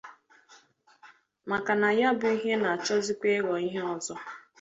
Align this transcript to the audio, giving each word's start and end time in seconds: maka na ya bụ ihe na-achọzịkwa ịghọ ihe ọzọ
maka 1.49 1.71
na 1.81 1.89
ya 1.99 2.09
bụ 2.19 2.27
ihe 2.35 2.51
na-achọzịkwa 2.61 3.27
ịghọ 3.37 3.55
ihe 3.67 3.81
ọzọ 3.95 4.15